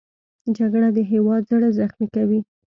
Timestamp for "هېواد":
1.11-1.41